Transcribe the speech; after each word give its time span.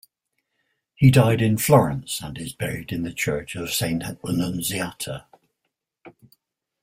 He 0.95 1.11
died 1.11 1.43
in 1.43 1.59
Florence, 1.59 2.21
and 2.21 2.35
is 2.39 2.53
buried 2.53 2.91
in 2.91 3.03
the 3.03 3.13
church 3.13 3.55
of 3.55 3.71
Saint 3.71 4.01
Annunziata. 4.03 5.27